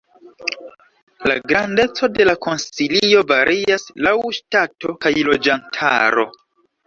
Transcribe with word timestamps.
La 1.31 1.35
grandeco 1.51 2.09
de 2.13 2.25
la 2.29 2.33
konsilio 2.45 3.21
varias 3.33 3.85
laŭ 4.07 4.15
ŝtato 4.37 4.95
kaj 5.05 5.13
loĝantaro. 5.31 6.27